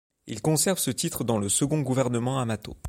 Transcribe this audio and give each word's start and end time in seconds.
Il 0.25 0.41
conserve 0.41 0.79
ce 0.79 0.89
titre 0.89 1.23
dans 1.23 1.37
le 1.37 1.47
second 1.47 1.81
gouvernement 1.81 2.39
Amato. 2.39 2.75